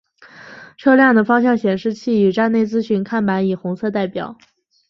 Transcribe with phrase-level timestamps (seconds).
[0.77, 4.35] 车辆的方向显示器与站内资讯看板以红色代表。